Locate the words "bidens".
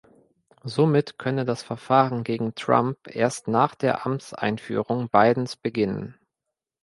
5.11-5.55